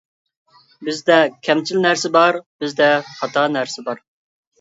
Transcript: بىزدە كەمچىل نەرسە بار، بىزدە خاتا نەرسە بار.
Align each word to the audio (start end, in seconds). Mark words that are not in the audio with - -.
بىزدە 0.87 1.17
كەمچىل 1.47 1.83
نەرسە 1.83 2.11
بار، 2.15 2.39
بىزدە 2.65 2.87
خاتا 3.19 3.45
نەرسە 3.57 3.85
بار. 3.91 4.03